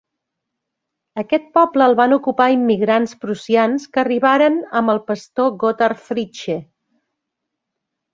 Aquest 1.23 1.43
poble 1.57 1.83
el 1.89 1.93
van 1.99 2.15
ocupar 2.15 2.47
immigrants 2.53 3.13
prussians 3.25 3.85
que 3.97 4.01
arribaren 4.05 4.57
amb 4.81 4.93
el 4.95 5.03
pastor 5.11 5.53
Gotthard 5.65 6.01
Fritzsche. 6.09 6.57